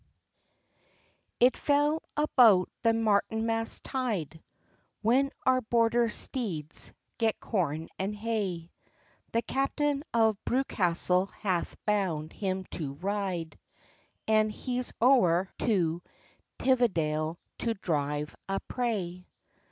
[1.39, 4.41] IT fell about the Martinmas tyde,
[5.03, 8.71] When our Border steeds get corn and hay
[9.31, 13.59] The captain of Bewcastle hath bound him to ryde,
[14.27, 16.01] And he's ower to
[16.57, 19.27] Tividale to drive a prey.